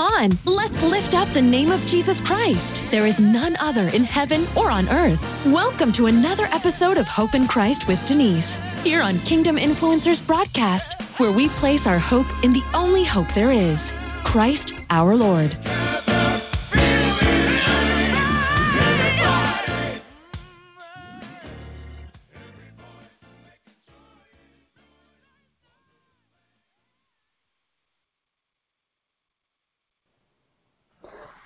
[0.00, 2.90] on, let's lift up the name of Jesus Christ.
[2.90, 5.20] There is none other in heaven or on earth.
[5.52, 8.48] Welcome to another episode of Hope in Christ with Denise,
[8.82, 13.52] here on Kingdom Influencers Broadcast, where we place our hope in the only hope there
[13.52, 13.78] is
[14.24, 15.89] Christ our Lord.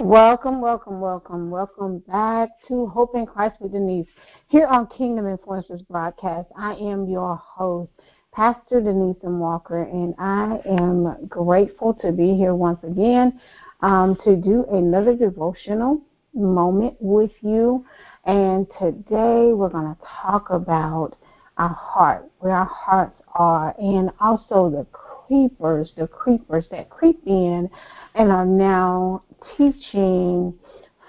[0.05, 4.07] Welcome, welcome, welcome, welcome back to Hope in Christ with Denise
[4.49, 6.47] here on Kingdom Influencers Broadcast.
[6.59, 7.91] I am your host,
[8.31, 9.39] Pastor Denise M.
[9.39, 13.41] Walker, and I am grateful to be here once again
[13.81, 16.03] um, to do another devotional
[16.35, 17.87] moment with you.
[18.27, 21.17] And today we're going to talk about
[21.57, 24.87] our heart, where our hearts are, and also the
[25.27, 27.69] creepers, the creepers that creep in
[28.15, 29.23] and are now
[29.57, 30.55] teaching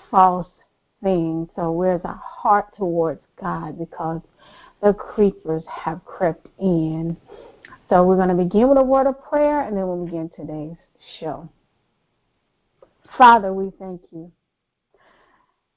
[0.09, 0.47] false
[1.03, 1.49] things.
[1.55, 4.22] So where's our heart towards God because
[4.81, 7.17] the creepers have crept in.
[7.89, 10.77] So we're going to begin with a word of prayer and then we'll begin today's
[11.19, 11.50] show.
[13.17, 14.31] Father, we thank you.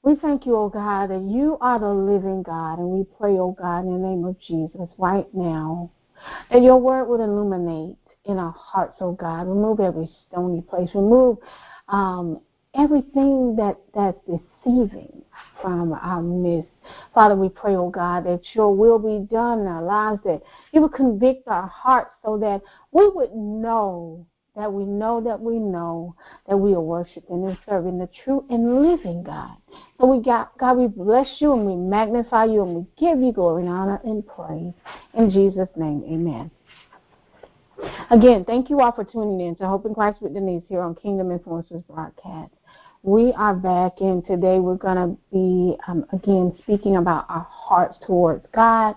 [0.03, 3.55] We thank you, oh God, that you are the living God, and we pray, oh
[3.59, 5.91] God, in the name of Jesus, right now,
[6.49, 7.97] that your word would illuminate
[8.29, 9.47] in our hearts, oh God.
[9.47, 10.89] Remove every stony place.
[10.93, 11.37] Remove
[11.87, 12.39] um,
[12.75, 15.23] everything that that's deceiving
[15.61, 16.69] from our midst.
[17.13, 20.41] Father, we pray, oh God, that your will be done in our lives, that
[20.71, 25.57] you would convict our hearts so that we would know that we know that we
[25.57, 26.15] know
[26.47, 29.55] that we are worshiping and serving the true and living God.
[29.99, 33.31] So we got God, we bless you and we magnify you and we give you
[33.31, 34.73] glory and honor and praise.
[35.13, 36.51] In Jesus' name, amen.
[38.11, 40.95] Again, thank you all for tuning in to Hope in Christ with Denise here on
[40.95, 42.51] Kingdom Influencers broadcast.
[43.03, 47.97] We are back, and today we're going to be um, again speaking about our hearts
[48.05, 48.95] towards God,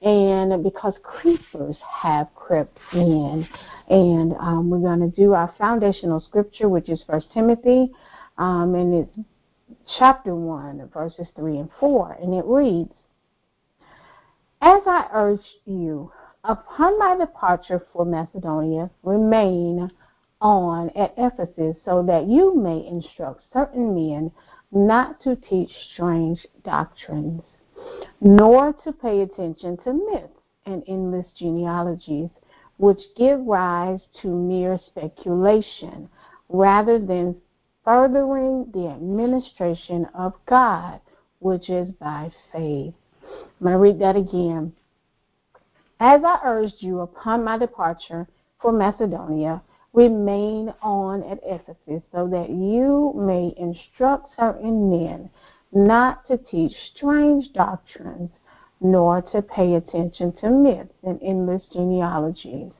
[0.00, 3.46] and because creepers have crept in,
[3.88, 7.90] and um, we're going to do our foundational scripture, which is First Timothy,
[8.38, 9.18] um, and it's
[9.98, 12.92] chapter one, verses three and four, and it reads,
[14.62, 16.10] "As I urged you."
[16.44, 19.88] Upon my departure for Macedonia, remain
[20.40, 24.32] on at Ephesus, so that you may instruct certain men
[24.72, 27.42] not to teach strange doctrines,
[28.20, 32.30] nor to pay attention to myths and endless genealogies,
[32.76, 36.08] which give rise to mere speculation,
[36.48, 37.40] rather than
[37.84, 41.00] furthering the administration of God,
[41.38, 42.94] which is by faith.
[43.22, 44.72] I'm going to read that again.
[46.04, 48.26] As I urged you upon my departure
[48.58, 55.30] for Macedonia, remain on at Ephesus so that you may instruct certain men
[55.70, 58.32] not to teach strange doctrines,
[58.80, 62.72] nor to pay attention to myths and endless genealogies,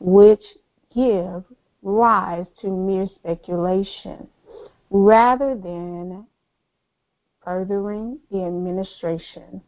[0.00, 0.56] which
[0.94, 1.44] give
[1.82, 4.26] rise to mere speculation,
[4.88, 6.26] rather than
[7.44, 9.60] furthering the administration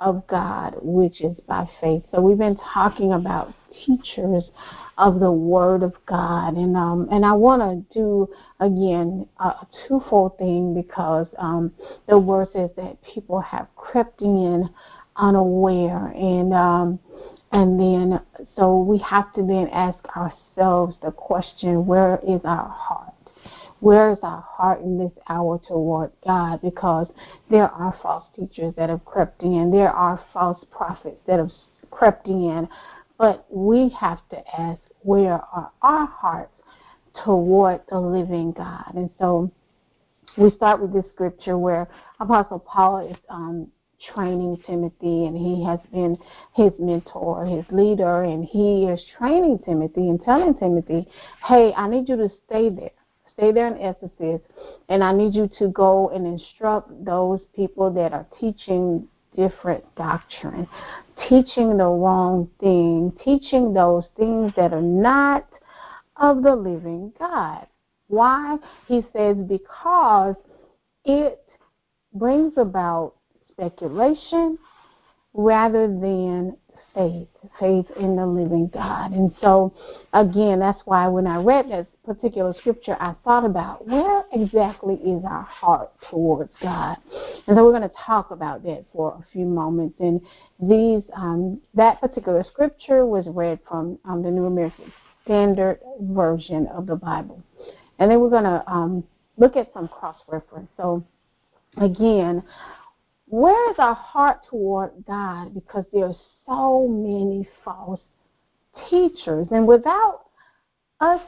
[0.00, 2.02] of God, which is by faith.
[2.12, 4.44] So we've been talking about teachers
[4.98, 8.28] of the Word of God, and um, and I want to do
[8.60, 11.72] again a twofold thing because um,
[12.08, 14.68] the word says that people have crept in
[15.16, 16.98] unaware, and um,
[17.52, 18.20] and then
[18.56, 23.15] so we have to then ask ourselves the question: Where is our heart?
[23.86, 26.60] Where is our heart in this hour toward God?
[26.60, 27.06] Because
[27.48, 31.52] there are false teachers that have crept in, there are false prophets that have
[31.92, 32.66] crept in,
[33.16, 36.52] but we have to ask, where are our hearts
[37.24, 38.92] toward the living God?
[38.96, 39.52] And so
[40.36, 41.86] we start with this scripture where
[42.18, 43.68] Apostle Paul is um,
[44.12, 46.18] training Timothy, and he has been
[46.56, 51.06] his mentor, his leader, and he is training Timothy and telling Timothy,
[51.46, 52.90] hey, I need you to stay there
[53.36, 54.40] stay there in Ephesus,
[54.88, 59.06] and I need you to go and instruct those people that are teaching
[59.36, 60.66] different doctrine,
[61.28, 65.46] teaching the wrong thing, teaching those things that are not
[66.16, 67.66] of the living God.
[68.08, 68.56] Why?
[68.88, 70.36] He says, because
[71.04, 71.42] it
[72.14, 73.14] brings about
[73.50, 74.58] speculation
[75.34, 76.56] rather than
[76.96, 77.28] faith,
[77.60, 79.12] faith in the living God.
[79.12, 79.72] And so,
[80.14, 85.22] again, that's why when I read that particular scripture, I thought about where exactly is
[85.24, 86.96] our heart towards God.
[87.46, 89.96] And so we're going to talk about that for a few moments.
[90.00, 90.20] And
[90.58, 94.90] these, um, that particular scripture was read from um, the New American
[95.24, 97.42] Standard Version of the Bible.
[97.98, 99.04] And then we're going to um,
[99.36, 100.68] look at some cross reference.
[100.78, 101.04] So,
[101.76, 102.42] again,
[103.26, 105.52] where is our heart toward God?
[105.52, 106.14] Because there are
[106.46, 108.00] so many false
[108.88, 109.48] teachers.
[109.50, 110.22] And without
[111.00, 111.20] us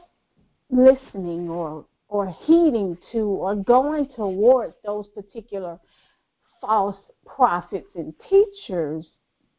[0.70, 5.78] listening or or heeding to or going towards those particular
[6.60, 9.06] false prophets and teachers,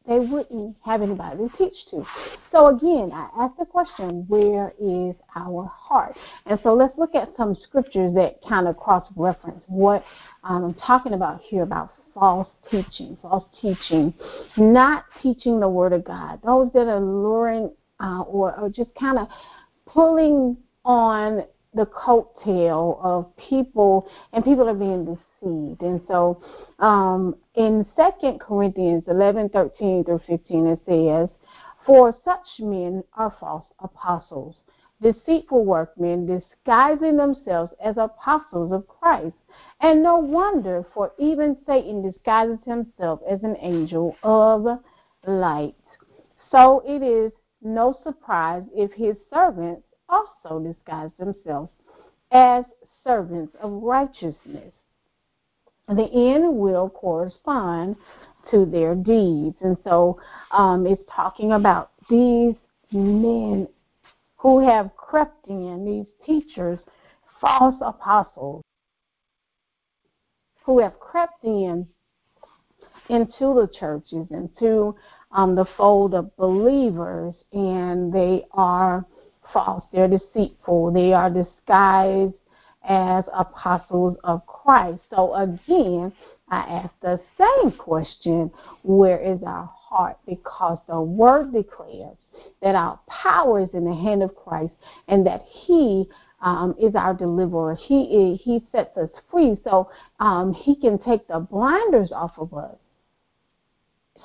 [0.08, 2.04] they wouldn't have anybody to teach to.
[2.50, 6.16] So again, I ask the question, where is our heart?
[6.46, 10.04] And so let's look at some scriptures that kind of cross-reference what
[10.42, 14.14] I'm talking about here about false teaching, false teaching,
[14.56, 16.40] not teaching the Word of God.
[16.44, 17.70] Those that are luring
[18.00, 19.28] uh, or, or just kind of
[19.86, 25.82] pulling on the coattail of people, and people are being deceived.
[25.82, 26.42] And so
[26.78, 31.28] um, in 2 Corinthians 11 13 through 15, it says,
[31.86, 34.56] For such men are false apostles,
[35.00, 39.36] deceitful workmen, disguising themselves as apostles of Christ.
[39.82, 44.66] And no wonder, for even Satan disguises himself as an angel of
[45.26, 45.74] light.
[46.50, 47.32] So it is
[47.62, 51.70] no surprise if his servants also disguise themselves
[52.30, 52.64] as
[53.04, 54.72] servants of righteousness.
[55.88, 57.96] The end will correspond
[58.50, 59.56] to their deeds.
[59.60, 62.54] And so um, it's talking about these
[62.92, 63.66] men
[64.36, 66.78] who have crept in, these teachers,
[67.40, 68.62] false apostles,
[70.70, 71.84] who have crept in
[73.08, 74.94] into the churches, into
[75.32, 79.04] um, the fold of believers, and they are
[79.52, 79.84] false.
[79.92, 80.92] They're deceitful.
[80.92, 82.34] They are disguised
[82.88, 85.00] as apostles of Christ.
[85.12, 86.12] So again,
[86.50, 88.52] I ask the same question
[88.82, 90.18] where is our heart?
[90.24, 92.16] Because the word declares
[92.62, 94.72] that our power is in the hand of Christ
[95.08, 96.08] and that He
[96.40, 97.74] um, is our deliverer.
[97.74, 102.76] He He sets us free, so um, He can take the blinders off of us,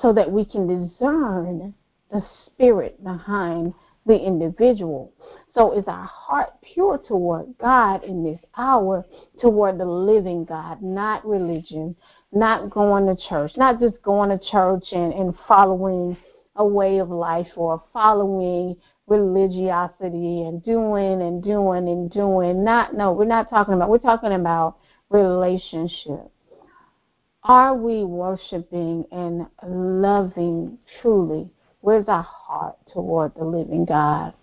[0.01, 1.73] so that we can discern
[2.12, 3.73] the spirit behind
[4.06, 5.12] the individual.
[5.56, 9.06] So is our heart pure toward God in this hour,
[9.41, 11.95] toward the living God, not religion,
[12.31, 16.17] not going to church, not just going to church and, and following
[16.55, 18.75] a way of life or following
[19.07, 22.63] religiosity and doing and doing and doing.
[22.63, 24.77] Not no, we're not talking about we're talking about
[25.09, 26.31] relationship.
[27.43, 31.49] Are we worshiping and loving truly
[31.85, 34.33] Where's our heart toward the living God?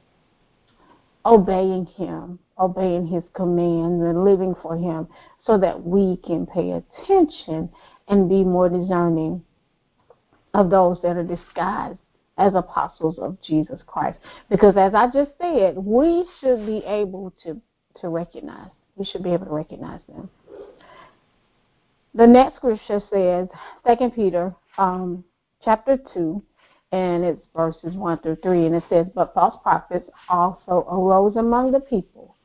[1.26, 5.08] Obeying Him, obeying His commands, and living for Him
[5.44, 7.68] so that we can pay attention
[8.06, 9.42] and be more discerning
[10.54, 11.99] of those that are disguised
[12.38, 14.19] as apostles of Jesus Christ.
[14.50, 17.60] Because as I just said, we should be able to,
[18.00, 18.70] to recognize.
[18.96, 20.28] We should be able to recognize them.
[22.14, 23.49] The next scripture says,
[23.87, 25.25] 2 Peter um,
[25.64, 26.43] chapter 2,
[26.93, 28.66] and it's verses 1 through 3.
[28.66, 32.37] And it says, But false prophets also arose among the people,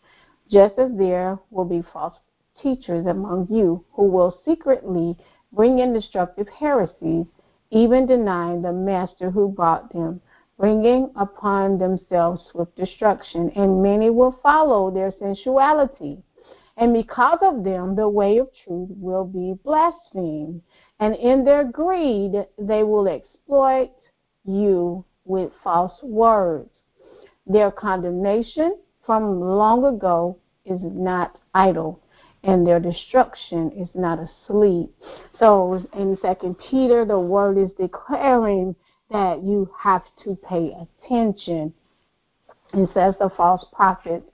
[0.49, 2.15] just as there will be false
[2.61, 5.17] teachers among you who will secretly
[5.51, 7.25] bring in destructive heresies,
[7.71, 10.21] even denying the master who brought them,
[10.57, 13.51] bringing upon themselves swift destruction.
[13.55, 16.23] And many will follow their sensuality.
[16.77, 20.61] And because of them, the way of truth will be blasphemed.
[20.99, 23.91] And in their greed, they will exploit
[24.45, 26.69] you with false words.
[27.45, 32.01] Their condemnation from long ago is not idle,
[32.47, 34.89] and their destruction is not asleep.
[35.37, 38.73] So in Second Peter, the word is declaring
[39.11, 41.73] that you have to pay attention.
[42.73, 44.25] It says the false prophets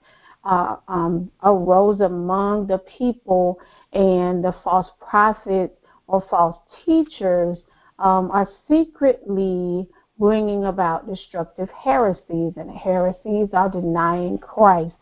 [0.44, 3.58] uh, um, arose among the people,
[3.92, 5.74] and the false prophets
[6.06, 7.58] or false teachers
[7.98, 12.52] um, are secretly bringing about destructive heresies.
[12.56, 14.94] And heresies are denying Christ,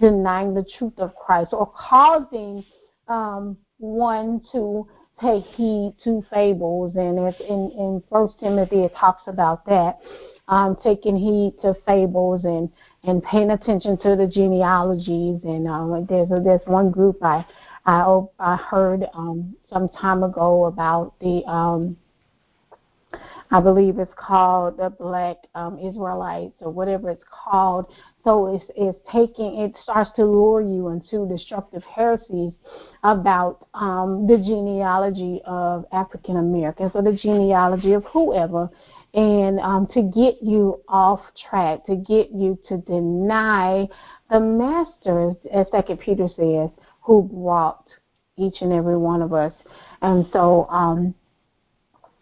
[0.00, 2.64] denying the truth of Christ, or causing
[3.08, 4.88] um, one to
[5.20, 6.94] take heed to fables.
[6.96, 9.98] And if in, in First Timothy it talks about that,
[10.48, 12.68] um, taking heed to fables and,
[13.04, 15.40] and paying attention to the genealogies.
[15.44, 17.44] And um, there's there's one group I
[17.86, 21.96] I, I heard um, some time ago about the um,
[23.50, 27.86] I believe it's called the Black um, Israelites or whatever it's called.
[28.22, 32.52] So it's, it's taking, it starts to lure you into destructive heresies
[33.02, 38.68] about um, the genealogy of African Americans or the genealogy of whoever.
[39.14, 43.86] and um, to get you off track, to get you to deny
[44.30, 46.70] the master, as Second Peter says,
[47.02, 47.84] who brought
[48.36, 49.52] each and every one of us.
[50.02, 51.14] And so, um,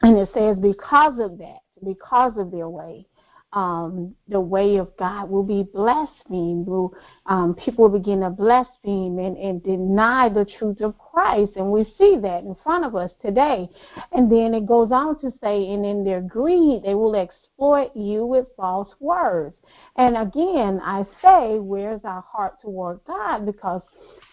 [0.02, 3.06] and it says, because of that, because of their way,
[3.52, 6.66] um, the way of God will be blasphemed.
[6.66, 6.92] Will,
[7.26, 11.52] um, people will begin to blaspheme and, and deny the truth of Christ.
[11.56, 13.68] And we see that in front of us today.
[14.12, 18.26] And then it goes on to say, and in their greed, they will exploit you
[18.26, 19.56] with false words.
[19.96, 23.46] And again, I say, where's our heart toward God?
[23.46, 23.80] Because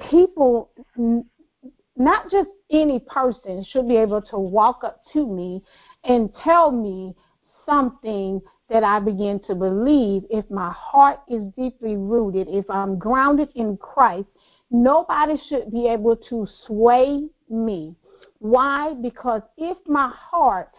[0.10, 0.72] people,
[1.96, 5.62] not just any person, should be able to walk up to me
[6.04, 7.16] and tell me
[7.66, 13.50] something that I begin to believe, if my heart is deeply rooted, if I'm grounded
[13.56, 14.28] in Christ,
[14.72, 17.96] nobody should be able to sway me.
[18.40, 18.94] Why?
[18.94, 20.72] Because if my heart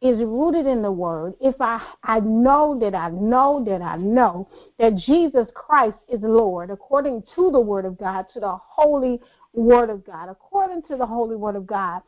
[0.00, 4.48] is rooted in the word, if I, I know that I know that I know
[4.78, 9.20] that Jesus Christ is Lord, according to the word of God, to the holy
[9.52, 12.02] word of God, according to the holy word of God,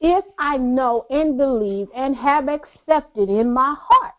[0.00, 4.14] if I know and believe and have accepted in my heart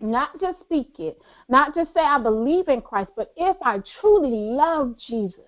[0.00, 4.30] not just speak it, not just say I believe in Christ, but if I truly
[4.30, 5.40] love Jesus,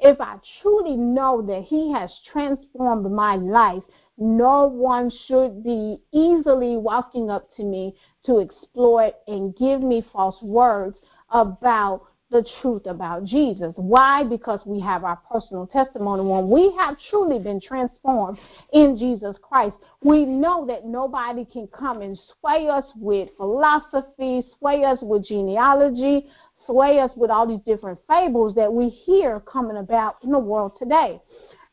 [0.00, 3.82] if I truly know that He has transformed my life,
[4.18, 10.40] no one should be easily walking up to me to exploit and give me false
[10.42, 10.96] words
[11.30, 13.72] about the truth about Jesus.
[13.76, 14.24] Why?
[14.24, 16.22] Because we have our personal testimony.
[16.22, 18.38] When we have truly been transformed
[18.72, 24.84] in Jesus Christ, we know that nobody can come and sway us with philosophy, sway
[24.84, 26.26] us with genealogy,
[26.66, 30.72] sway us with all these different fables that we hear coming about in the world
[30.78, 31.20] today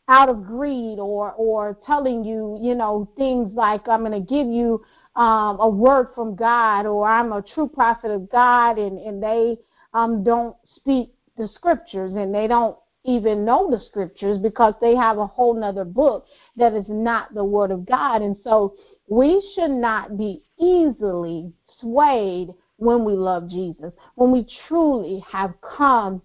[0.07, 4.47] out of greed or or telling you you know things like i'm going to give
[4.47, 4.83] you
[5.15, 9.55] um, a word from god or i'm a true prophet of god and and they
[9.93, 15.17] um, don't speak the scriptures and they don't even know the scriptures because they have
[15.17, 16.25] a whole nother book
[16.57, 18.21] that is not the word of God.
[18.21, 18.75] And so
[19.07, 26.21] we should not be easily swayed when we love Jesus, when we truly have come,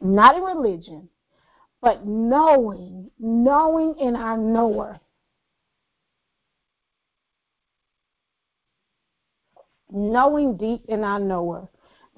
[0.00, 1.08] not in religion,
[1.80, 5.00] but knowing, knowing in our knower.
[9.92, 11.68] Knowing deep in our knower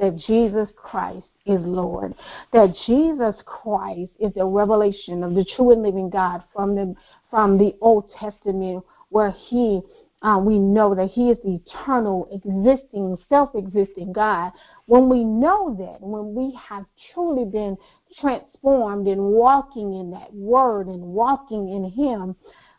[0.03, 2.15] that Jesus Christ is Lord.
[2.53, 6.95] That Jesus Christ is a revelation of the true and living God from the
[7.31, 9.81] from the Old Testament, where He
[10.23, 14.51] uh, we know that He is the eternal, existing, self-existing God.
[14.87, 17.77] When we know that, when we have truly been
[18.21, 22.35] transformed and walking in that Word and walking in Him,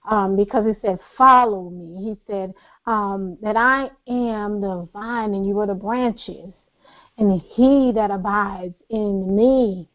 [0.09, 2.53] um, because He said, "Follow me." He said
[2.85, 6.53] um, that I am the vine and you are the branches
[7.17, 9.89] and he that abides in me.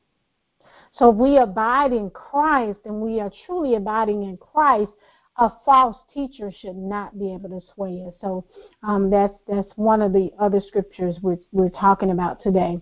[0.98, 4.90] So if we abide in Christ and we are truly abiding in Christ,
[5.38, 8.14] a false teacher should not be able to sway us.
[8.20, 8.44] So
[8.82, 12.80] um, that's that's one of the other scriptures we're, we're talking about today.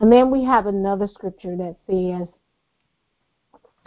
[0.00, 2.28] And then we have another scripture that says,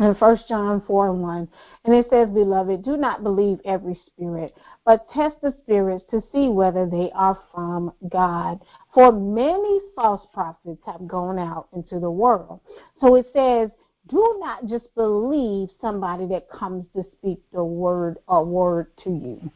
[0.02, 1.48] in 1 John 4 and 1.
[1.86, 4.54] And it says, Beloved, do not believe every spirit,
[4.86, 8.60] but test the spirits to see whether they are from God.
[8.94, 12.60] For many false prophets have gone out into the world.
[13.00, 13.70] So it says,
[14.10, 19.52] do not just believe somebody that comes to speak the word or word to you.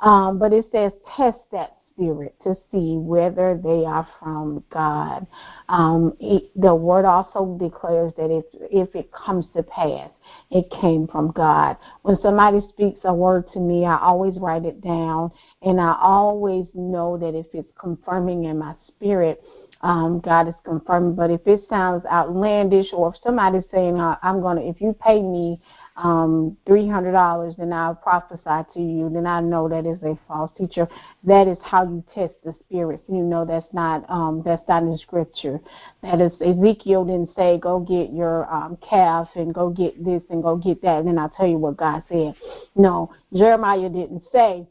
[0.00, 5.26] Um, but it says, test that spirit to see whether they are from God.
[5.68, 10.10] Um, it, the word also declares that if, if it comes to pass,
[10.50, 11.76] it came from God.
[12.02, 15.30] When somebody speaks a word to me, I always write it down,
[15.62, 19.42] and I always know that if it's confirming in my spirit,
[19.82, 21.14] um, God is confirming.
[21.14, 25.22] But if it sounds outlandish, or if somebody's saying, "I'm going to," if you pay
[25.22, 25.60] me
[25.96, 30.86] um, $300 and I'll prophesy to you, then I know that is a false teacher.
[31.24, 33.02] That is how you test the spirits.
[33.08, 35.58] You know that's not um, that's not in scripture.
[36.02, 40.42] That is Ezekiel didn't say go get your um, calf and go get this and
[40.42, 42.34] go get that, and then I'll tell you what God said.
[42.74, 44.66] No, Jeremiah didn't say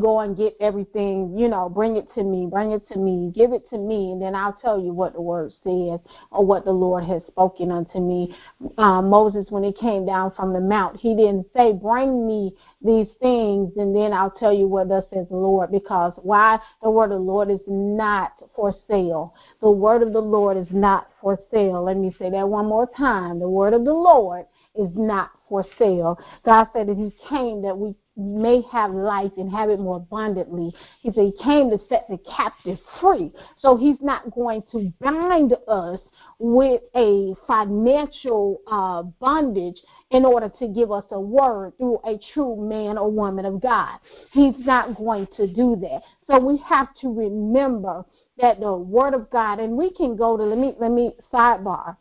[0.00, 3.52] go and get everything, you know, bring it to me, bring it to me, give
[3.52, 6.72] it to me, and then I'll tell you what the word says or what the
[6.72, 8.34] Lord has spoken unto me.
[8.78, 13.08] Uh, Moses, when he came down from the mount, he didn't say, bring me these
[13.20, 16.58] things, and then I'll tell you what thus says the Lord, because why?
[16.82, 19.34] The word of the Lord is not for sale.
[19.60, 21.84] The word of the Lord is not for sale.
[21.84, 23.38] Let me say that one more time.
[23.38, 26.18] The word of the Lord is not for sale.
[26.44, 30.72] God said that He came that we may have life and have it more abundantly.
[31.00, 33.32] He said he came to set the captive free.
[33.58, 36.00] So he's not going to bind us
[36.38, 42.56] with a financial uh, bondage in order to give us a word through a true
[42.56, 43.98] man or woman of God.
[44.32, 46.02] He's not going to do that.
[46.26, 48.04] So we have to remember
[48.38, 51.96] that the word of God, and we can go to let me let me sidebar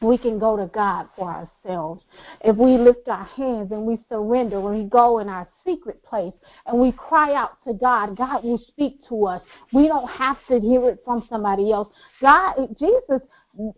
[0.00, 2.04] we can go to God for ourselves.
[2.44, 6.34] If we lift our hands and we surrender, when we go in our secret place
[6.66, 9.42] and we cry out to God, God will speak to us.
[9.72, 11.88] We don't have to hear it from somebody else.
[12.20, 13.22] God, Jesus,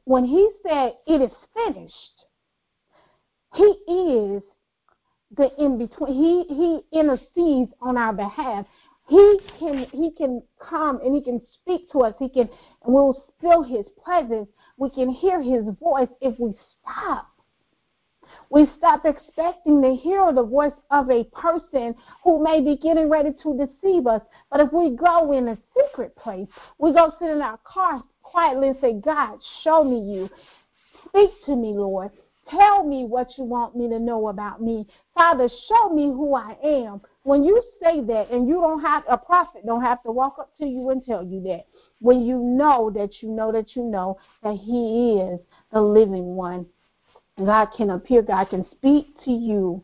[0.04, 2.24] when He said, It is finished,
[3.54, 4.42] He is
[5.36, 6.14] the in between.
[6.14, 8.66] He He intercedes on our behalf.
[9.08, 12.14] He can He can come and He can speak to us.
[12.18, 12.48] He can
[12.84, 14.48] and we'll feel His presence
[14.78, 17.28] we can hear his voice if we stop.
[18.50, 21.94] We stop expecting to hear the voice of a person
[22.24, 24.22] who may be getting ready to deceive us.
[24.50, 26.46] But if we go in a secret place,
[26.78, 30.30] we go sit in our car quietly and say, God, show me you.
[31.08, 32.10] Speak to me, Lord.
[32.50, 34.86] Tell me what you want me to know about me.
[35.14, 37.02] Father, show me who I am.
[37.24, 40.56] When you say that, and you don't have a prophet don't have to walk up
[40.58, 41.66] to you and tell you that
[42.00, 45.40] when you know that you know that you know that He is
[45.72, 46.66] the living one.
[47.38, 49.82] God can appear, God can speak to you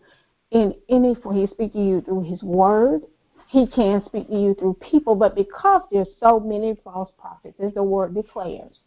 [0.50, 1.36] in any form.
[1.36, 3.02] He speak to you through His Word.
[3.48, 7.74] He can speak to you through people, but because there's so many false prophets, as
[7.74, 8.78] the Word declares,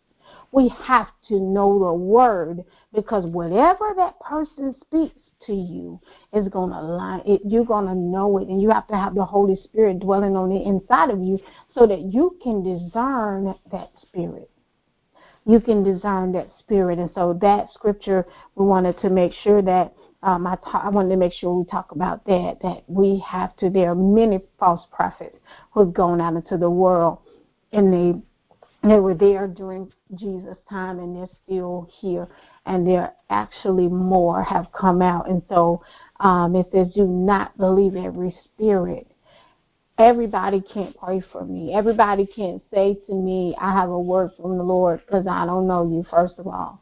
[0.51, 5.15] we have to know the Word because whatever that person speaks
[5.46, 6.00] to you.
[6.34, 9.15] Is going to line it you're going to know it and you have to have
[9.15, 11.39] the holy spirit dwelling on the inside of you
[11.74, 14.50] so that you can discern that spirit.
[15.46, 18.25] You can discern that spirit and so that scripture
[18.56, 21.65] we wanted to make sure that um, I, ta- I wanted to make sure we
[21.65, 25.38] talk about that that we have to there are many false prophets
[25.72, 27.20] who have gone out into the world
[27.72, 28.20] and they
[28.88, 32.28] they were there during Jesus' time and they're still here
[32.65, 35.30] and there actually more have come out.
[35.30, 35.84] And so
[36.20, 39.08] um, it says, do not believe every spirit.
[39.98, 41.74] Everybody can't pray for me.
[41.74, 45.67] Everybody can't say to me, I have a word from the Lord because I don't
[45.67, 46.82] know you, first of all.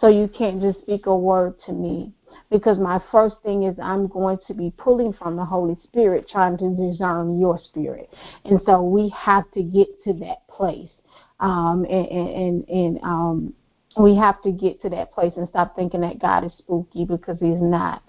[0.00, 2.12] So you can't just speak a word to me
[2.50, 6.56] because my first thing is I'm going to be pulling from the Holy Spirit, trying
[6.58, 8.08] to discern your spirit.
[8.44, 10.90] And so we have to get to that place.
[11.40, 13.54] Um, and, and, and um,
[13.98, 17.38] we have to get to that place and stop thinking that God is spooky because
[17.40, 18.02] He's not.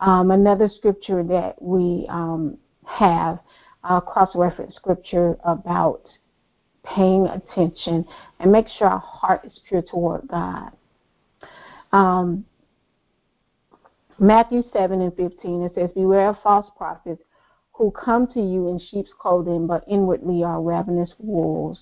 [0.00, 3.40] Um, another scripture that we um, have,
[3.84, 6.02] uh, cross reference scripture about
[6.84, 8.04] paying attention
[8.40, 10.70] and make sure our heart is pure toward God.
[11.92, 12.44] Um,
[14.18, 17.22] Matthew 7 and 15, it says, Beware of false prophets
[17.72, 21.78] who come to you in sheep's clothing, but inwardly are ravenous wolves.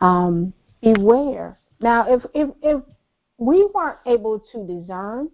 [0.00, 2.82] Um, beware now, if, if, if
[3.38, 5.30] we weren't able to discern,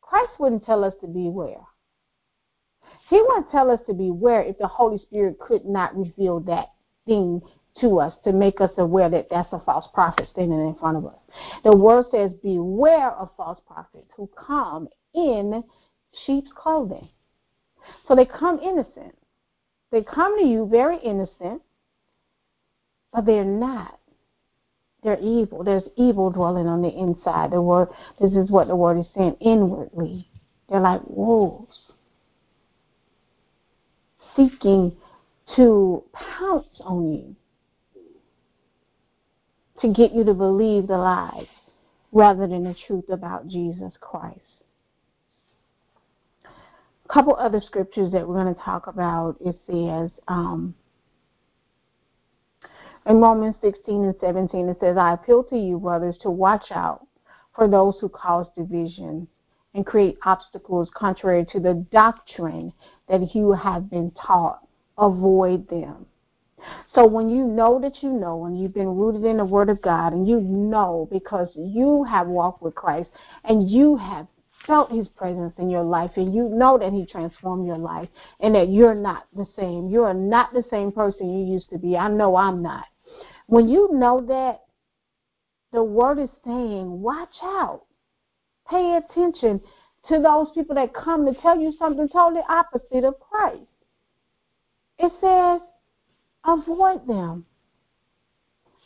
[0.00, 1.62] Christ wouldn't tell us to beware.
[3.08, 6.72] He wouldn't tell us to beware if the Holy Spirit could not reveal that
[7.06, 7.42] thing
[7.80, 11.06] to us to make us aware that that's a false prophet standing in front of
[11.06, 11.18] us.
[11.64, 15.62] The word says, Beware of false prophets who come in
[16.24, 17.08] sheep's clothing.
[18.08, 19.16] So they come innocent.
[19.92, 21.62] They come to you very innocent,
[23.12, 23.98] but they're not.
[25.04, 25.62] They're evil.
[25.62, 27.52] There's evil dwelling on the inside.
[27.52, 27.88] The word
[28.18, 30.26] this is what the word is saying inwardly.
[30.68, 31.78] They're like wolves.
[34.34, 34.96] Seeking
[35.56, 37.36] to pounce on you.
[39.82, 41.46] To get you to believe the lies
[42.10, 44.40] rather than the truth about Jesus Christ.
[46.46, 49.36] A couple other scriptures that we're going to talk about.
[49.44, 50.74] It says, um,
[53.06, 57.06] in Romans 16 and 17, it says, I appeal to you, brothers, to watch out
[57.54, 59.28] for those who cause division
[59.74, 62.72] and create obstacles contrary to the doctrine
[63.08, 64.66] that you have been taught.
[64.96, 66.06] Avoid them.
[66.94, 69.82] So when you know that you know and you've been rooted in the Word of
[69.82, 73.10] God and you know because you have walked with Christ
[73.44, 74.26] and you have
[74.66, 78.08] felt His presence in your life and you know that He transformed your life
[78.40, 79.90] and that you're not the same.
[79.90, 81.96] You are not the same person you used to be.
[81.96, 82.86] I know I'm not.
[83.46, 84.62] When you know that,
[85.72, 87.82] the word is saying, watch out.
[88.70, 89.60] Pay attention
[90.08, 93.62] to those people that come to tell you something totally opposite of Christ.
[94.98, 95.60] It says,
[96.44, 97.44] avoid them.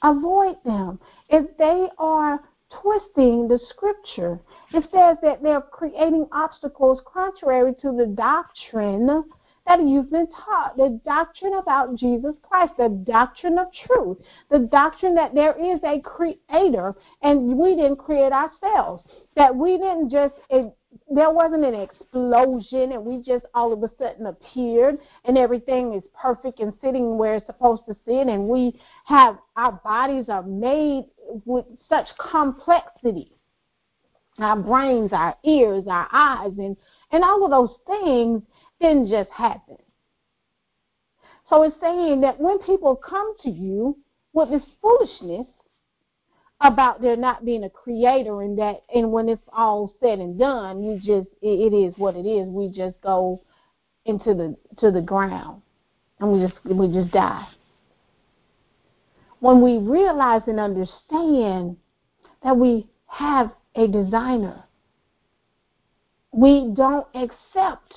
[0.02, 0.98] Avoid them.
[1.28, 2.40] If they are
[2.70, 4.40] twisting the scripture.
[4.72, 9.24] It says that they're creating obstacles contrary to the doctrine
[9.68, 14.16] that you've been taught the doctrine about Jesus Christ, the doctrine of truth,
[14.50, 19.02] the doctrine that there is a creator and we didn't create ourselves,
[19.36, 20.74] that we didn't just, it,
[21.10, 26.02] there wasn't an explosion and we just all of a sudden appeared and everything is
[26.18, 31.04] perfect and sitting where it's supposed to sit and we have, our bodies are made
[31.44, 33.32] with such complexity.
[34.38, 36.74] Our brains, our ears, our eyes, and,
[37.10, 38.40] and all of those things
[38.80, 39.76] didn't just happen.
[41.50, 43.96] So it's saying that when people come to you
[44.32, 45.46] with this foolishness
[46.60, 50.82] about there not being a creator and that and when it's all said and done,
[50.82, 52.48] you just it, it is what it is.
[52.48, 53.42] We just go
[54.04, 55.62] into the to the ground
[56.20, 57.46] and we just we just die.
[59.40, 61.76] When we realize and understand
[62.42, 64.64] that we have a designer,
[66.32, 67.94] we don't accept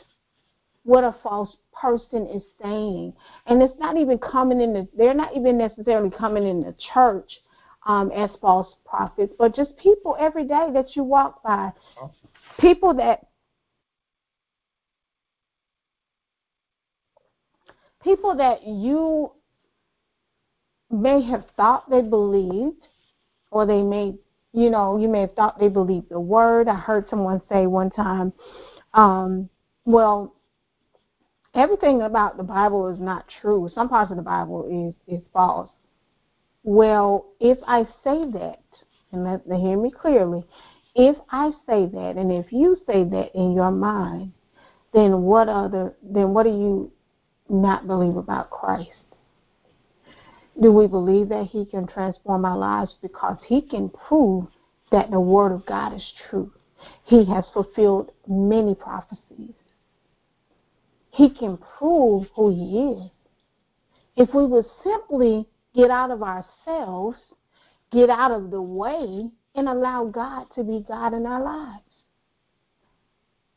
[0.83, 3.13] what a false person is saying.
[3.45, 7.31] And it's not even coming in the, they're not even necessarily coming in the church
[7.85, 11.71] um, as false prophets, but just people every day that you walk by.
[12.59, 13.27] People that
[18.03, 19.31] people that you
[20.89, 22.87] may have thought they believed
[23.51, 24.13] or they may
[24.53, 27.89] you know you may have thought they believed the word i heard someone say one
[27.91, 28.33] time
[28.93, 29.47] um
[29.85, 30.35] well
[31.53, 33.69] everything about the Bible is not true.
[33.73, 35.69] Some parts of the Bible is is false.
[36.63, 38.63] Well, if I say that,
[39.11, 40.45] and let me hear me clearly,
[40.95, 44.31] if I say that, and if you say that in your mind,
[44.93, 46.91] then what other then what do you
[47.49, 48.89] not believe about Christ?
[50.61, 54.45] Do we believe that He can transform our lives because He can prove
[54.91, 56.51] that the Word of God is true?
[57.03, 59.53] He has fulfilled many prophecies.
[61.11, 63.11] He can prove who He is.
[64.17, 67.17] If we would simply get out of ourselves,
[67.91, 71.83] get out of the way, and allow God to be God in our lives.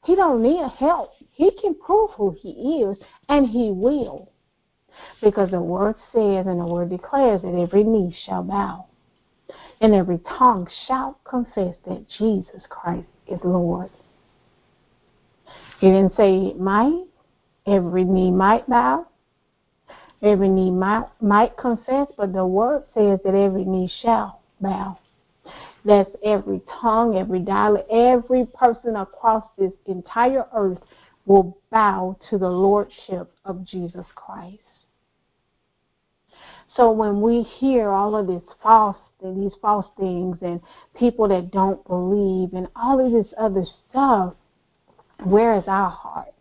[0.04, 1.12] He don't need help.
[1.32, 2.96] He can prove who He is,
[3.28, 4.30] and He will.
[5.22, 8.86] Because the Word says and the Word declares that every knee shall bow
[9.80, 13.90] and every tongue shall confess that Jesus Christ is Lord.
[15.80, 17.04] He didn't say it might,
[17.66, 19.06] Every knee might bow,
[20.22, 24.98] every knee might, might confess, but the word says that every knee shall bow.
[25.84, 30.78] That's every tongue, every dialect, every person across this entire earth
[31.26, 34.58] will bow to the lordship of Jesus Christ.
[36.76, 38.96] So when we hear all of this false
[39.32, 40.60] these false things and
[40.98, 44.34] people that don't believe and all of this other stuff,
[45.22, 46.33] where is our heart?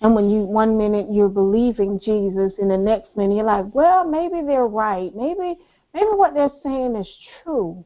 [0.00, 4.04] And when you one minute you're believing Jesus, and the next minute you're like, well,
[4.04, 5.14] maybe they're right.
[5.14, 5.56] Maybe
[5.92, 7.08] maybe what they're saying is
[7.42, 7.84] true.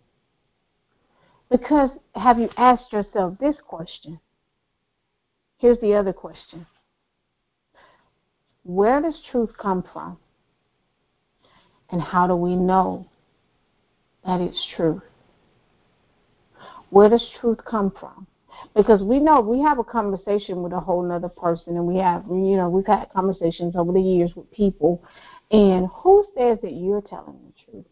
[1.50, 4.20] Because have you asked yourself this question?
[5.58, 6.66] Here's the other question.
[8.64, 10.18] Where does truth come from?
[11.90, 13.06] And how do we know
[14.24, 15.02] that it's truth?
[16.90, 18.26] Where does truth come from?
[18.74, 22.24] Because we know we have a conversation with a whole other person and we have
[22.28, 25.02] you know we've had conversations over the years with people.
[25.50, 27.86] And who says that you're telling the truth?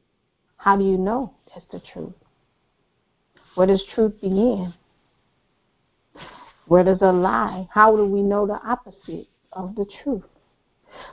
[0.56, 2.14] How do you know that's the truth?
[3.54, 4.72] Where does truth begin?
[6.66, 7.68] Where does a lie?
[7.70, 10.24] How do we know the opposite of the truth?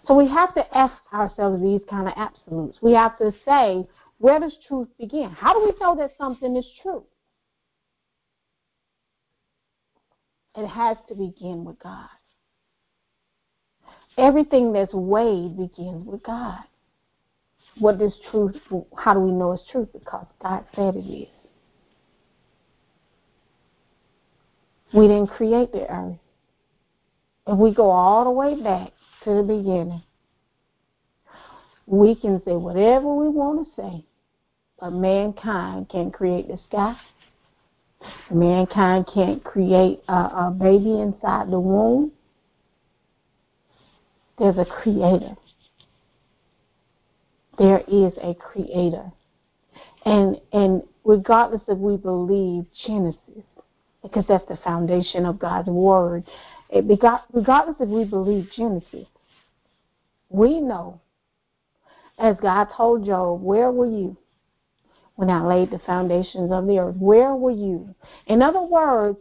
[0.08, 2.78] So we have to ask ourselves these kind of absolutes.
[2.82, 3.86] We have to say
[4.20, 5.30] where does truth begin?
[5.32, 7.04] How do we know that something is true
[10.58, 12.10] It has to begin with God.
[14.18, 16.60] Everything that's weighed begins with God.
[17.78, 18.56] What is truth?
[18.98, 19.90] How do we know it's truth?
[19.94, 21.28] Because God said it is.
[24.94, 26.18] We didn't create the earth.
[27.46, 28.92] If we go all the way back
[29.26, 30.02] to the beginning,
[31.86, 34.04] we can say whatever we want to say,
[34.80, 36.98] but mankind can create the sky,
[38.32, 42.12] Mankind can't create a, a baby inside the womb.
[44.38, 45.36] There's a creator.
[47.58, 49.12] There is a creator.
[50.06, 53.44] And and regardless if we believe Genesis,
[54.04, 56.24] because that's the foundation of God's word,
[56.70, 56.86] it,
[57.34, 59.08] regardless if we believe Genesis,
[60.30, 61.00] we know,
[62.20, 64.16] as God told Job, where were you
[65.18, 66.96] when I laid the foundations of the earth?
[66.98, 67.94] Where were you?
[68.28, 69.18] In other words,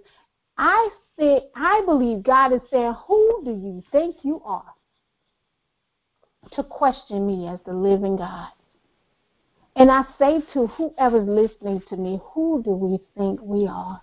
[0.57, 4.75] I think I believe God is saying, Who do you think you are?
[6.53, 8.49] To question me as the living God.
[9.75, 14.01] And I say to whoever's listening to me, who do we think we are?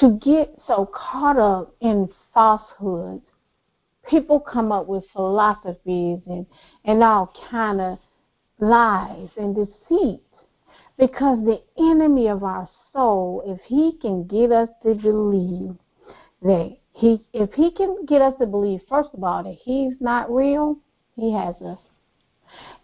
[0.00, 3.24] To get so caught up in falsehoods,
[4.08, 6.46] people come up with philosophies and,
[6.84, 7.98] and all kind of
[8.62, 10.20] lies and deceit
[10.96, 15.74] because the enemy of our soul, if he can get us to believe
[16.42, 20.32] that he, if he can get us to believe, first of all, that he's not
[20.32, 20.78] real,
[21.16, 21.78] he has us.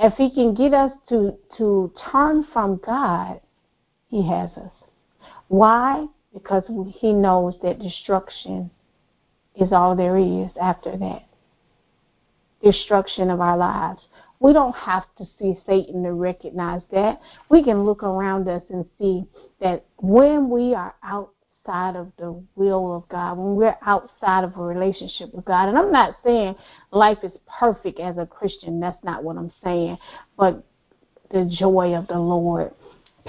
[0.01, 3.41] If he can get us to, to turn from God,
[4.09, 4.73] he has us.
[5.47, 6.07] Why?
[6.33, 6.65] Because
[6.99, 8.71] he knows that destruction
[9.55, 11.29] is all there is after that.
[12.63, 14.01] Destruction of our lives.
[14.41, 17.21] We don't have to see Satan to recognize that.
[17.49, 19.25] We can look around us and see
[19.61, 24.63] that when we are outside of the will of God, when we're outside of a
[24.63, 26.55] relationship with God, and I'm not saying
[26.93, 29.99] life is perfect as a Christian, that's not what I'm saying,
[30.37, 30.65] but
[31.31, 32.73] the joy of the Lord,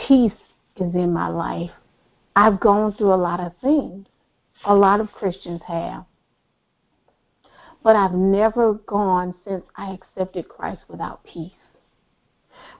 [0.08, 0.32] peace
[0.76, 1.72] is in my life.
[2.36, 4.08] I've gone through a lot of things.
[4.66, 6.06] A lot of Christians have.
[7.82, 11.54] But I've never gone since I accepted Christ without peace,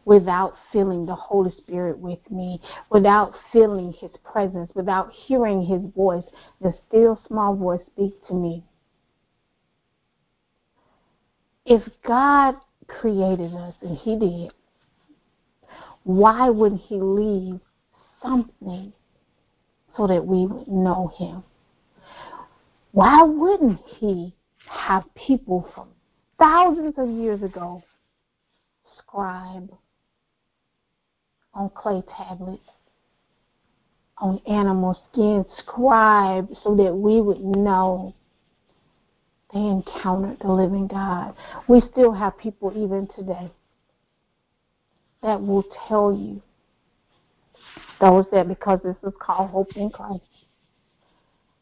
[0.04, 6.26] without feeling the Holy Spirit with me, without feeling His presence, without hearing His voice,
[6.60, 8.64] the still small voice speak to me.
[11.66, 12.56] If God
[12.88, 14.52] created us, and He did,
[16.04, 17.60] why would He leave
[18.22, 18.92] something
[19.96, 21.44] so that we would know Him?
[22.92, 24.34] Why wouldn't He
[24.70, 25.88] have people from
[26.38, 27.84] thousands of years ago
[28.98, 29.70] scribe
[31.54, 32.62] on clay tablets,
[34.20, 38.14] on animal skin, scribe so that we would know
[39.54, 41.34] they encountered the living God.
[41.68, 43.52] We still have people even today
[45.24, 46.42] that will tell you
[48.00, 50.22] those that because this is called hope in Christ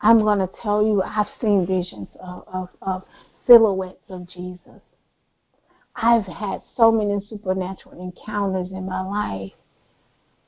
[0.01, 3.03] I'm going to tell you, I've seen visions of, of, of
[3.45, 4.81] silhouettes of Jesus.
[5.95, 9.53] I've had so many supernatural encounters in my life.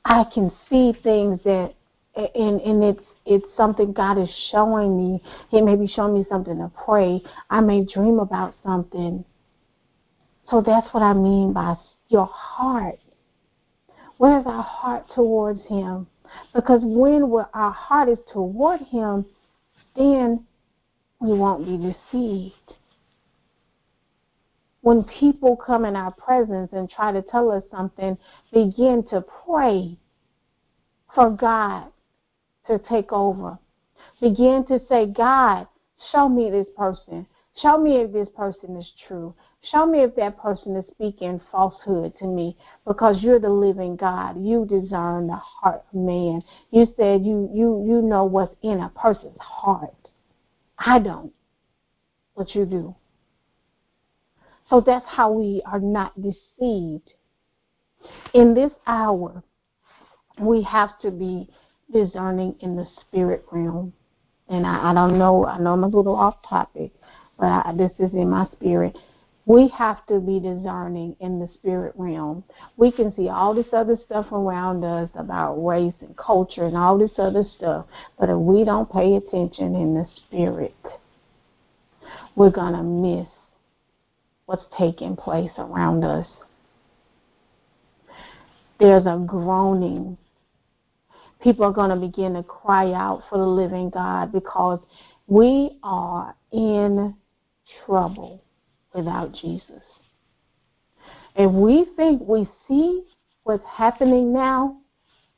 [0.04, 1.74] I can see things that,
[2.14, 5.22] and, and it's it's something God is showing me.
[5.50, 7.22] He may be showing me something to pray.
[7.48, 9.24] I may dream about something.
[10.50, 11.76] So that's what I mean by
[12.08, 12.98] your heart.
[14.16, 16.08] Where is our heart towards Him?
[16.54, 17.22] Because when
[17.54, 19.24] our heart is toward Him,
[20.00, 20.44] then
[21.20, 22.54] we won't be deceived.
[24.80, 28.16] When people come in our presence and try to tell us something,
[28.50, 29.98] begin to pray
[31.14, 31.88] for God
[32.66, 33.58] to take over.
[34.22, 35.66] Begin to say, God,
[36.12, 37.26] show me this person.
[37.62, 39.34] Show me if this person is true.
[39.70, 44.42] Show me if that person is speaking falsehood to me because you're the living God.
[44.42, 46.42] You discern the heart of man.
[46.70, 49.94] You said you you you know what's in a person's heart.
[50.78, 51.32] I don't,
[52.34, 52.94] but you do.
[54.70, 57.12] So that's how we are not deceived.
[58.32, 59.42] In this hour,
[60.38, 61.48] we have to be
[61.92, 63.92] discerning in the spirit realm.
[64.48, 66.92] And I, I don't know, I know I'm a little off topic,
[67.40, 68.96] but this is in my spirit.
[69.46, 72.44] We have to be discerning in the spirit realm.
[72.76, 76.98] We can see all this other stuff around us about race and culture and all
[76.98, 77.86] this other stuff,
[78.18, 80.74] but if we don't pay attention in the spirit,
[82.36, 83.26] we're going to miss
[84.46, 86.26] what's taking place around us.
[88.78, 90.16] There's a groaning.
[91.42, 94.80] People are going to begin to cry out for the living God because
[95.26, 97.14] we are in
[97.84, 98.42] trouble
[98.94, 99.82] without Jesus.
[101.36, 103.02] If we think we see
[103.44, 104.78] what's happening now,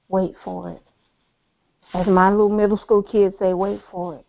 [0.09, 0.83] wait for it.
[1.95, 4.27] As my little middle school kids say, wait for it.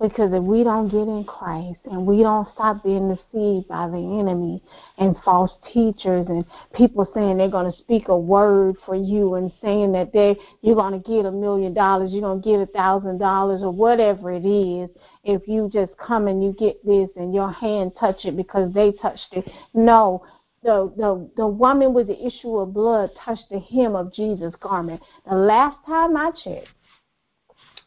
[0.00, 4.18] Because if we don't get in Christ and we don't stop being deceived by the
[4.20, 4.60] enemy
[4.98, 6.44] and false teachers and
[6.74, 10.74] people saying they're going to speak a word for you and saying that they you're
[10.74, 14.32] going to get a million dollars, you're going to get a thousand dollars or whatever
[14.32, 14.90] it is,
[15.24, 18.92] if you just come and you get this and your hand touch it because they
[18.92, 19.50] touched it.
[19.72, 20.24] No,
[20.62, 25.00] the, the, the woman with the issue of blood touched the hem of Jesus' garment.
[25.28, 26.68] The last time I checked,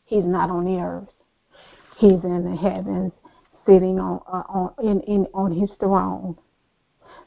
[0.06, 1.10] he's not on the earth.
[1.97, 3.12] He's in the heavens,
[3.65, 6.38] sitting on, uh, on in, in on his throne.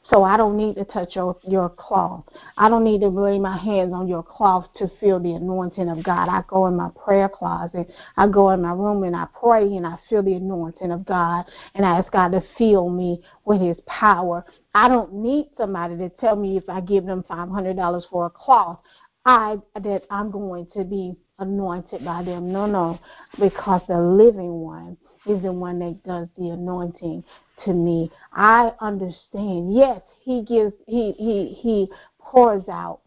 [0.09, 2.25] So I don't need to touch your, your cloth.
[2.57, 6.03] I don't need to lay my hands on your cloth to feel the anointing of
[6.03, 6.27] God.
[6.27, 7.89] I go in my prayer closet.
[8.17, 11.45] I go in my room and I pray and I feel the anointing of God
[11.75, 14.45] and I ask God to fill me with his power.
[14.73, 18.79] I don't need somebody to tell me if I give them $500 for a cloth,
[19.25, 22.51] I that I'm going to be anointed by them.
[22.51, 22.99] No, no,
[23.39, 27.23] because the living one is the one that does the anointing
[27.65, 28.11] to me.
[28.33, 29.73] I understand.
[29.73, 32.99] Yes, he gives he he he pours out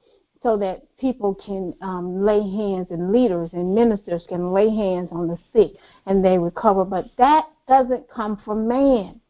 [0.43, 5.27] so that people can um, lay hands and leaders and ministers can lay hands on
[5.27, 5.73] the sick
[6.07, 6.85] and they recover.
[6.85, 9.21] But that doesn't come from man.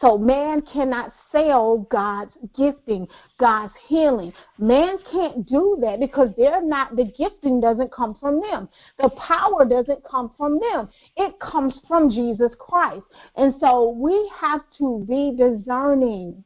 [0.00, 3.08] So man cannot sell God's gifting,
[3.40, 4.32] God's healing.
[4.58, 8.68] Man can't do that because they're not the gifting doesn't come from them.
[8.98, 10.88] The power doesn't come from them.
[11.16, 13.04] It comes from Jesus Christ.
[13.36, 16.44] And so we have to be discerning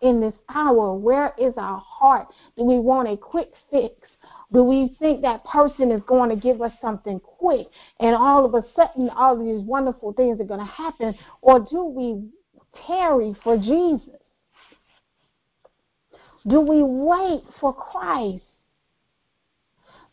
[0.00, 0.94] in this hour.
[0.94, 2.28] Where is our heart?
[2.56, 3.94] Do we want a quick fix?
[4.52, 7.66] Do we think that person is going to give us something quick
[8.00, 11.14] and all of a sudden all these wonderful things are going to happen?
[11.42, 12.22] Or do we
[12.86, 14.18] tarry for Jesus?
[16.46, 18.44] Do we wait for Christ?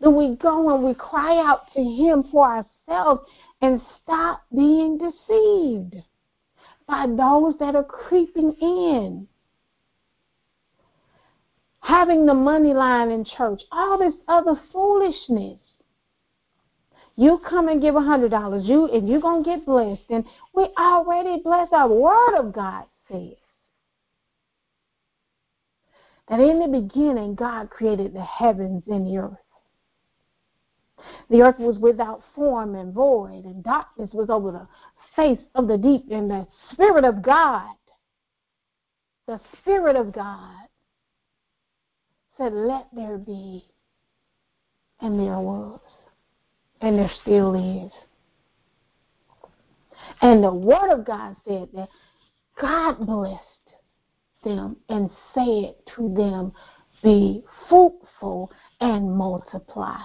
[0.01, 3.21] Do we go and we cry out to Him for ourselves
[3.61, 5.95] and stop being deceived
[6.87, 9.27] by those that are creeping in?
[11.79, 15.59] Having the money line in church, all this other foolishness.
[17.17, 20.03] You come and give a hundred dollars, you and you're gonna get blessed.
[20.09, 21.71] And we already blessed.
[21.71, 23.37] Our word of God says
[26.27, 29.37] that in the beginning God created the heavens and the earth.
[31.29, 34.67] The earth was without form and void, and darkness was over the
[35.15, 37.75] face of the deep, and the Spirit of God,
[39.27, 40.67] the Spirit of God
[42.37, 43.65] said, Let there be,
[44.99, 45.79] and there was
[46.81, 47.91] and there still is.
[50.21, 51.89] And the Word of God said that
[52.59, 53.41] God blessed
[54.43, 56.53] them and said to them,
[57.03, 59.99] Be fruitful and multiply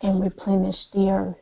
[0.00, 1.36] and replenish the earth.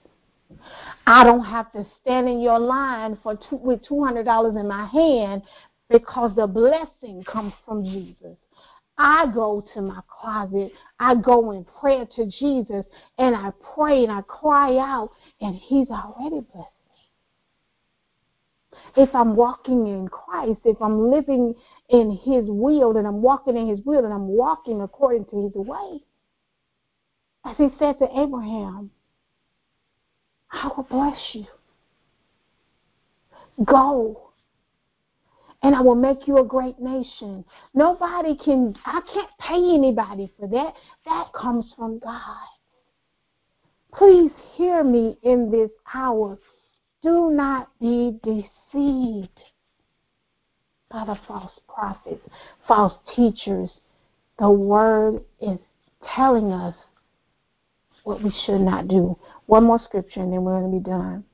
[1.06, 5.42] I don't have to stand in your line for two, with $200 in my hand
[5.88, 8.36] because the blessing comes from Jesus.
[9.02, 12.84] I go to my closet, I go in prayer to Jesus,
[13.16, 15.08] and I pray and I cry out,
[15.40, 16.68] and He's already blessed
[18.74, 18.78] me.
[18.98, 21.54] If I'm walking in Christ, if I'm living
[21.88, 25.54] in His will, and I'm walking in His will, and I'm walking according to His
[25.54, 26.00] way,
[27.46, 28.90] as He said to Abraham,
[30.52, 31.46] I will bless you.
[33.64, 34.29] Go
[35.62, 37.44] and I will make you a great nation.
[37.74, 40.74] Nobody can, I can't pay anybody for that.
[41.04, 42.46] That comes from God.
[43.94, 46.38] Please hear me in this hour.
[47.02, 49.40] Do not be deceived
[50.90, 52.22] by the false prophets,
[52.66, 53.70] false teachers.
[54.38, 55.58] The word is
[56.14, 56.74] telling us
[58.04, 59.18] what we should not do.
[59.46, 61.24] One more scripture and then we're going to be done.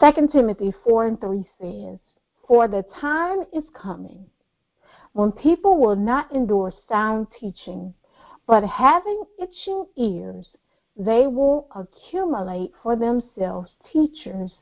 [0.00, 1.98] 2 Timothy 4 and 3 says,
[2.46, 4.26] For the time is coming
[5.12, 7.92] when people will not endure sound teaching,
[8.46, 10.46] but having itching ears,
[10.96, 14.52] they will accumulate for themselves teachers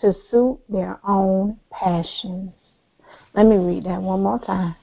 [0.00, 2.52] to suit their own passions.
[3.34, 4.76] Let me read that one more time.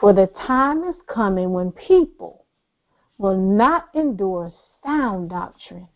[0.00, 2.46] For the time is coming when people
[3.18, 5.88] will not endure sound doctrine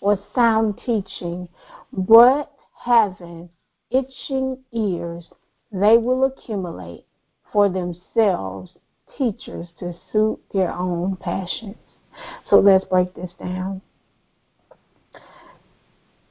[0.00, 1.48] or sound teaching,
[1.92, 2.52] but
[2.84, 3.50] having
[3.90, 5.28] itching ears,
[5.72, 7.06] they will accumulate
[7.52, 8.72] for themselves
[9.18, 11.76] teachers to suit their own passions.
[12.48, 13.82] So let's break this down.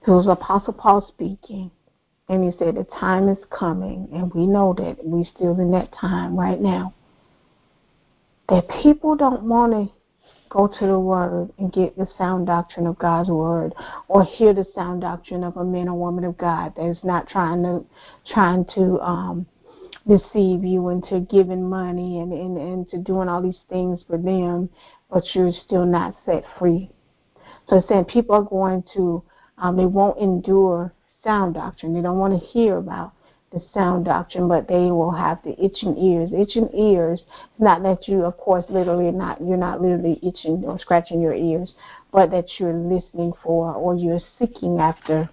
[0.05, 1.71] It was Apostle Paul speaking,
[2.29, 5.93] and he said, The time is coming, and we know that we're still in that
[5.93, 6.93] time right now,
[8.47, 9.93] that people don't want to
[10.49, 13.73] go to the Word and get the sound doctrine of God's Word,
[14.07, 17.29] or hear the sound doctrine of a man or woman of God that is not
[17.29, 17.85] trying to
[18.33, 19.45] trying to um,
[20.07, 24.69] deceive you into giving money and, and, and to doing all these things for them,
[25.11, 26.89] but you're still not set free.
[27.69, 29.23] So it's saying people are going to
[29.57, 30.93] um, they won't endure
[31.23, 31.93] sound doctrine.
[31.93, 33.13] They don't want to hear about
[33.51, 36.29] the sound doctrine, but they will have the itching ears.
[36.33, 37.21] Itching ears,
[37.57, 41.73] not that you, of course, literally not you're not literally itching or scratching your ears,
[42.11, 45.29] but that you're listening for or you're seeking after.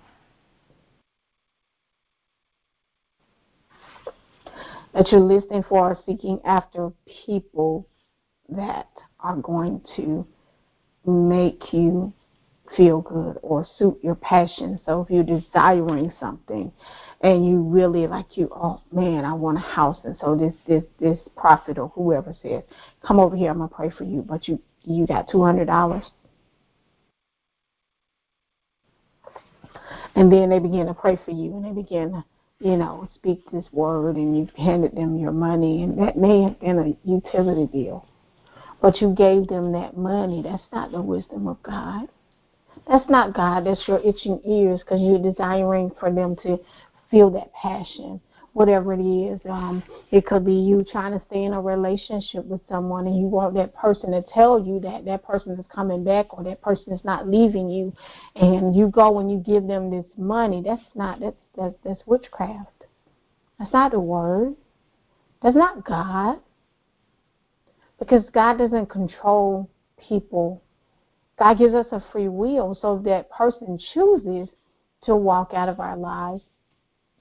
[4.95, 6.91] That you're listening for or seeking after
[7.27, 7.87] people
[8.49, 8.89] that
[9.21, 10.27] are going to
[11.05, 12.13] make you
[12.77, 14.81] feel good or suit your passion.
[14.87, 16.73] So if you're desiring something
[17.21, 20.85] and you really like you, oh man, I want a house, and so this this
[20.99, 22.63] this prophet or whoever says,
[23.07, 26.05] come over here, I'm gonna pray for you, but you you got two hundred dollars.
[30.15, 32.25] And then they begin to pray for you and they begin to,
[32.59, 36.59] you know, speak this word and you've handed them your money and that may have
[36.59, 38.07] been a utility bill.
[38.81, 40.43] But you gave them that money.
[40.43, 42.09] That's not the wisdom of God.
[42.89, 43.67] That's not God.
[43.67, 46.59] That's your itching ears because you're desiring for them to
[47.11, 48.21] feel that passion,
[48.53, 49.41] whatever it is.
[49.49, 53.27] Um, it could be you trying to stay in a relationship with someone and you
[53.27, 56.93] want that person to tell you that that person is coming back or that person
[56.93, 57.93] is not leaving you,
[58.37, 60.63] and you go and you give them this money.
[60.65, 62.85] That's not that's that's, that's witchcraft.
[63.59, 64.55] That's not the word.
[65.43, 66.39] That's not God.
[67.99, 70.63] Because God doesn't control people
[71.39, 74.49] God gives us a free will, so that person chooses
[75.05, 76.43] to walk out of our lives.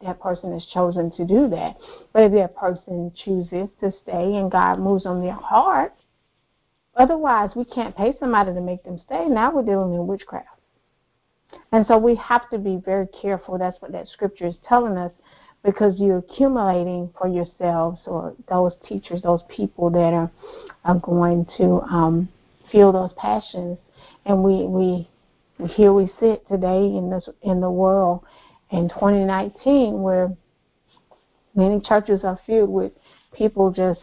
[0.01, 1.75] That person has chosen to do that.
[2.13, 5.93] But if that person chooses to stay and God moves on their heart,
[6.95, 9.25] otherwise we can't pay somebody to make them stay.
[9.27, 10.47] Now we're dealing in witchcraft.
[11.71, 13.57] And so we have to be very careful.
[13.57, 15.11] That's what that scripture is telling us
[15.63, 20.31] because you're accumulating for yourselves or those teachers, those people that are,
[20.83, 22.29] are going to um,
[22.71, 23.77] feel those passions
[24.25, 25.09] and we we
[25.75, 28.23] here we sit today in this in the world
[28.71, 30.35] in 2019 where
[31.55, 32.91] many churches are filled with
[33.33, 34.01] people just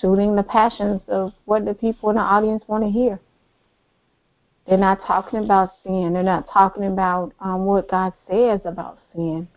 [0.00, 3.20] suiting the passions of what the people in the audience want to hear.
[4.66, 6.12] They're not talking about sin.
[6.12, 9.48] They're not talking about um, what God says about sin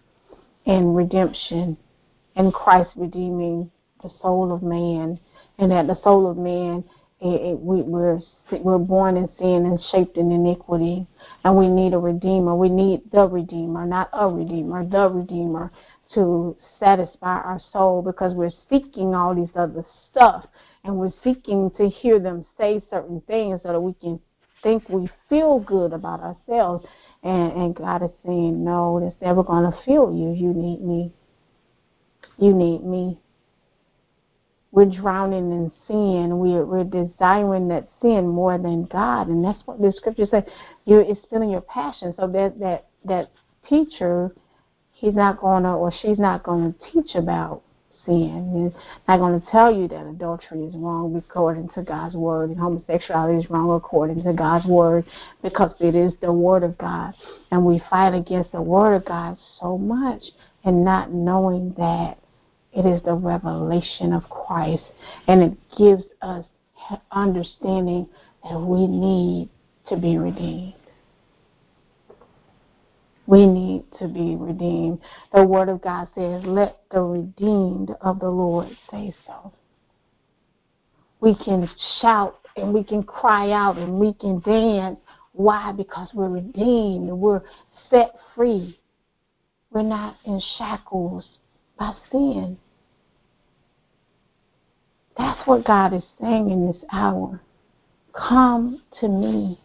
[0.65, 1.77] and redemption
[2.35, 3.71] and Christ redeeming
[4.01, 5.19] the soul of man,
[5.57, 6.83] and that the soul of man
[7.21, 8.19] it, it, we, we're
[8.51, 11.07] we're born in sin and shaped in iniquity,
[11.43, 12.55] and we need a redeemer.
[12.55, 15.71] We need the redeemer, not a redeemer, the redeemer
[16.13, 20.45] to satisfy our soul because we're seeking all these other stuff
[20.83, 24.19] and we're seeking to hear them say certain things so that we can
[24.61, 26.85] think we feel good about ourselves.
[27.23, 30.31] And, and God is saying, No, that's never going to fill you.
[30.31, 31.11] You need me.
[32.37, 33.19] You need me
[34.75, 36.37] we're drowning in sin.
[36.37, 40.43] We're, we're desiring that sin more than God, and that's what the scripture says.
[40.83, 42.13] You're it's filling your passion.
[42.19, 43.31] So that that that
[43.67, 44.35] teacher,
[44.91, 47.63] he's not gonna or she's not gonna teach about
[48.05, 48.71] sin.
[48.73, 53.39] He's not to tell you that adultery is wrong according to God's word and homosexuality
[53.39, 55.05] is wrong according to God's word
[55.41, 57.13] because it is the word of God.
[57.49, 60.21] And we fight against the word of God so much
[60.65, 62.19] and not knowing that
[62.75, 64.83] it is the revelation of Christ,
[65.27, 66.45] and it gives us
[67.11, 68.07] understanding
[68.43, 69.49] that we need
[69.87, 70.73] to be redeemed.
[73.27, 74.99] We need to be redeemed.
[75.33, 79.51] The Word of God says, Let the redeemed of the Lord say so.
[81.21, 81.67] We can
[82.01, 84.99] shout and we can cry out and we can dance.
[85.31, 85.71] Why?
[85.71, 87.09] Because we're redeemed.
[87.09, 87.41] We're
[87.89, 88.79] set free.
[89.71, 91.25] We're not in shackles
[91.79, 92.57] by sin.
[95.17, 97.41] That's what God is saying in this hour.
[98.13, 99.59] Come to me.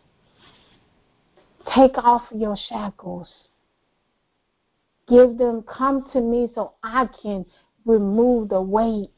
[1.75, 3.29] Take off your shackles.
[5.09, 7.45] Give them, come to me so I can
[7.85, 9.11] remove the weight.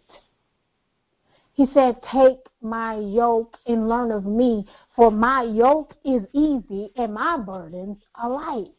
[1.55, 4.67] He said, Take my yoke and learn of me,
[4.97, 8.73] for my yoke is easy and my burdens are light.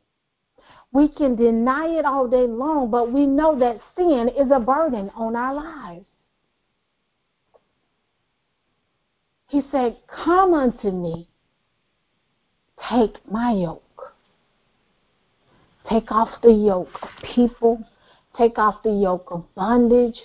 [0.91, 5.11] We can deny it all day long, but we know that sin is a burden
[5.15, 6.05] on our lives.
[9.53, 11.29] He said, Come unto me,
[12.89, 14.15] take my yoke.
[15.87, 17.85] Take off the yoke of people,
[18.35, 20.19] take off the yoke of bondage,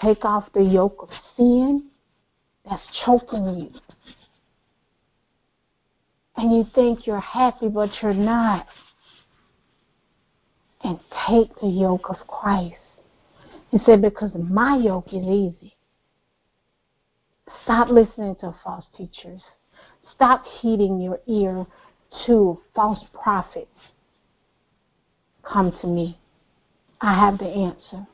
[0.00, 1.90] take off the yoke of sin
[2.64, 3.70] that's choking you.
[6.38, 8.66] And you think you're happy, but you're not.
[10.82, 12.76] And take the yoke of Christ.
[13.70, 15.74] He said, Because my yoke is easy
[17.64, 19.40] Stop listening to false teachers.
[20.14, 21.66] Stop heeding your ear
[22.26, 23.68] to false prophets.
[25.42, 26.18] Come to me.
[27.00, 28.06] I have the answer.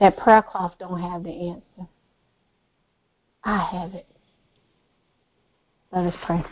[0.00, 1.90] That prayer cloth don't have the answer.
[3.44, 4.06] I have it.
[5.92, 6.44] Let us pray.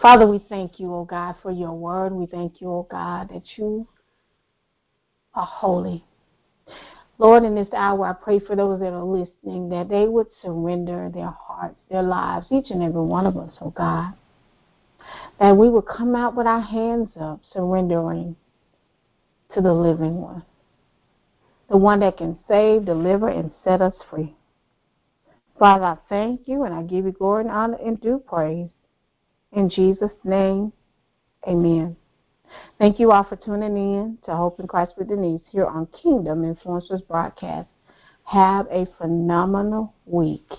[0.00, 2.12] Father, we thank you, O God, for your word.
[2.12, 3.86] We thank you, O God, that you
[5.34, 6.04] are holy.
[7.20, 11.10] Lord, in this hour, I pray for those that are listening that they would surrender
[11.12, 14.14] their hearts, their lives, each and every one of us, oh God.
[15.38, 18.36] That we would come out with our hands up, surrendering
[19.54, 20.44] to the living one,
[21.68, 24.34] the one that can save, deliver, and set us free.
[25.58, 28.70] Father, I thank you and I give you glory and honor and due praise.
[29.52, 30.72] In Jesus' name,
[31.46, 31.96] amen.
[32.80, 36.42] Thank you all for tuning in to Hope in Christ with Denise here on Kingdom
[36.42, 37.68] Influencers Broadcast.
[38.24, 40.50] Have a phenomenal week.